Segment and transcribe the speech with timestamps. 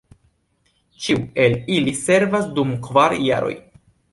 [1.03, 3.55] Ĉiu el ili servas dum kvar jaroj.